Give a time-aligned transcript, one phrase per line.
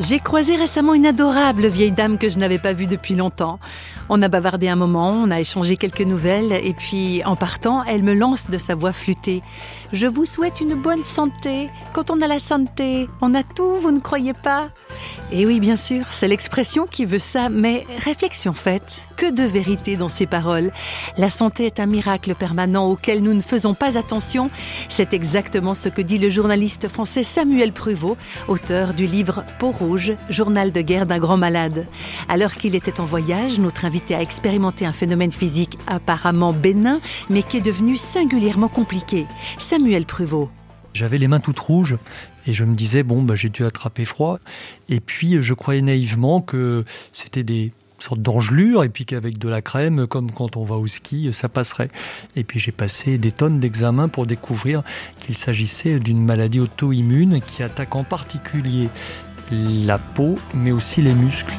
[0.00, 3.58] J'ai croisé récemment une adorable vieille dame que je n'avais pas vue depuis longtemps.
[4.08, 8.04] On a bavardé un moment, on a échangé quelques nouvelles, et puis en partant, elle
[8.04, 9.42] me lance de sa voix flûtée.
[9.92, 11.68] Je vous souhaite une bonne santé.
[11.94, 14.68] Quand on a la santé, on a tout, vous ne croyez pas?
[15.32, 19.96] Et oui, bien sûr, c'est l'expression qui veut ça, mais réflexion faite, que de vérité
[19.96, 20.72] dans ces paroles.
[21.16, 24.50] La santé est un miracle permanent auquel nous ne faisons pas attention.
[24.88, 28.16] C'est exactement ce que dit le journaliste français Samuel Pruvot,
[28.48, 31.86] auteur du livre Peau rouge, journal de guerre d'un grand malade.
[32.28, 37.42] Alors qu'il était en voyage, notre invité a expérimenté un phénomène physique apparemment bénin, mais
[37.42, 39.26] qui est devenu singulièrement compliqué.
[39.58, 40.48] Samuel Pruvot.
[40.94, 41.96] J'avais les mains toutes rouges
[42.46, 44.40] et je me disais, bon, bah, j'ai dû attraper froid.
[44.88, 49.62] Et puis, je croyais naïvement que c'était des sortes d'engelures et puis qu'avec de la
[49.62, 51.88] crème, comme quand on va au ski, ça passerait.
[52.36, 54.82] Et puis j'ai passé des tonnes d'examens pour découvrir
[55.20, 58.88] qu'il s'agissait d'une maladie auto-immune qui attaque en particulier
[59.50, 61.54] la peau, mais aussi les muscles.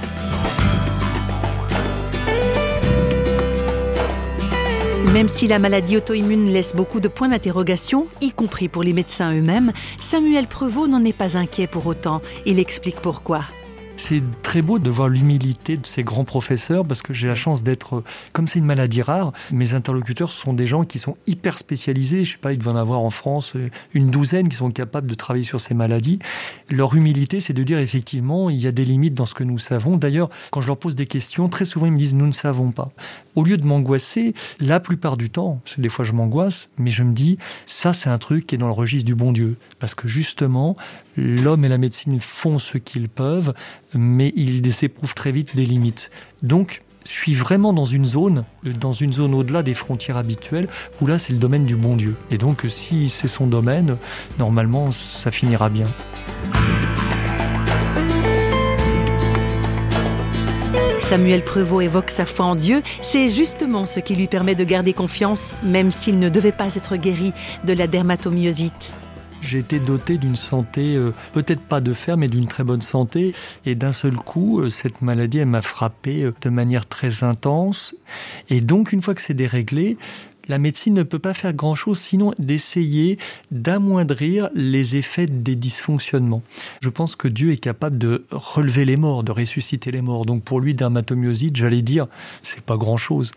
[5.13, 9.33] Même si la maladie auto-immune laisse beaucoup de points d'interrogation, y compris pour les médecins
[9.33, 12.21] eux-mêmes, Samuel Prevot n'en est pas inquiet pour autant.
[12.45, 13.41] Il explique pourquoi.
[14.01, 17.63] C'est très beau de voir l'humilité de ces grands professeurs parce que j'ai la chance
[17.63, 18.01] d'être,
[18.33, 22.25] comme c'est une maladie rare, mes interlocuteurs sont des gens qui sont hyper spécialisés.
[22.25, 23.53] Je sais pas, il doit en avoir en France
[23.93, 26.17] une douzaine qui sont capables de travailler sur ces maladies.
[26.69, 29.59] Leur humilité, c'est de dire effectivement, il y a des limites dans ce que nous
[29.59, 29.97] savons.
[29.97, 32.71] D'ailleurs, quand je leur pose des questions, très souvent ils me disent nous ne savons
[32.71, 32.91] pas.
[33.35, 37.03] Au lieu de m'angoisser, la plupart du temps, parce des fois je m'angoisse, mais je
[37.03, 39.57] me dis ça c'est un truc qui est dans le registre du bon Dieu.
[39.77, 40.75] Parce que justement,
[41.15, 43.53] l'homme et la médecine font ce qu'ils peuvent,
[43.93, 46.11] mais ils s'éprouvent très vite des limites.
[46.43, 50.67] Donc, je suis vraiment dans une zone, dans une zone au-delà des frontières habituelles,
[51.01, 52.15] où là c'est le domaine du bon Dieu.
[52.29, 53.97] Et donc si c'est son domaine,
[54.37, 55.87] normalement ça finira bien.
[61.01, 64.93] Samuel Prevot évoque sa foi en Dieu, c'est justement ce qui lui permet de garder
[64.93, 67.33] confiance, même s'il ne devait pas être guéri
[67.63, 68.91] de la dermatomyosite
[69.41, 73.33] j'ai été doté d'une santé, euh, peut-être pas de fer, mais d'une très bonne santé.
[73.65, 77.95] Et d'un seul coup, euh, cette maladie, elle m'a frappé euh, de manière très intense.
[78.49, 79.97] Et donc, une fois que c'est déréglé,
[80.49, 83.17] la médecine ne peut pas faire grand-chose sinon d'essayer
[83.51, 86.43] d'amoindrir les effets des dysfonctionnements.
[86.81, 90.25] Je pense que Dieu est capable de relever les morts, de ressusciter les morts.
[90.25, 92.07] Donc pour lui, dermatomyosite, j'allais dire,
[92.41, 93.31] c'est pas grand-chose.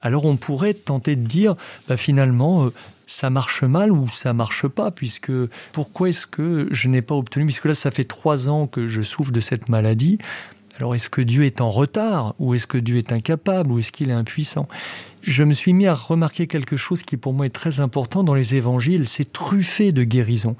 [0.00, 1.56] Alors on pourrait tenter de dire,
[1.88, 2.70] bah finalement,
[3.06, 5.32] ça marche mal ou ça marche pas, puisque
[5.72, 9.02] pourquoi est-ce que je n'ai pas obtenu, puisque là ça fait trois ans que je
[9.02, 10.18] souffre de cette maladie,
[10.78, 13.90] alors est-ce que Dieu est en retard ou est-ce que Dieu est incapable ou est-ce
[13.90, 14.68] qu'il est impuissant?
[15.22, 18.34] Je me suis mis à remarquer quelque chose qui pour moi est très important dans
[18.34, 20.56] les évangiles, c'est truffé de guérisons.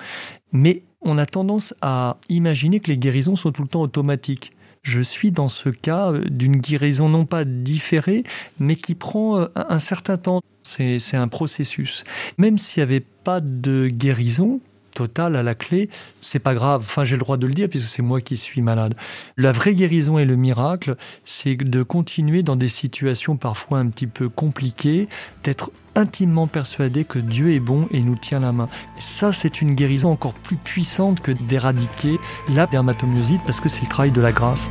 [0.52, 4.52] Mais on a tendance à imaginer que les guérisons sont tout le temps automatiques
[4.88, 8.24] je suis dans ce cas euh, d'une guérison non pas différée,
[8.58, 10.40] mais qui prend euh, un certain temps.
[10.62, 12.04] C'est un processus.
[12.36, 14.60] Même s'il n'y avait pas de guérison,
[14.98, 16.82] totale à la clé, c'est pas grave.
[16.84, 18.94] Enfin, j'ai le droit de le dire puisque c'est moi qui suis malade.
[19.36, 24.08] La vraie guérison et le miracle, c'est de continuer dans des situations parfois un petit
[24.08, 25.08] peu compliquées,
[25.44, 28.68] d'être intimement persuadé que Dieu est bon et nous tient la main.
[28.98, 32.18] Ça, c'est une guérison encore plus puissante que d'éradiquer
[32.52, 34.68] la dermatomyosite parce que c'est le travail de la grâce.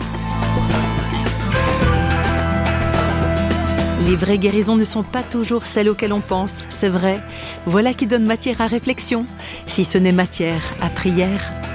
[4.07, 7.21] Les vraies guérisons ne sont pas toujours celles auxquelles on pense, c'est vrai.
[7.65, 9.25] Voilà qui donne matière à réflexion,
[9.65, 11.66] si ce n'est matière à prière.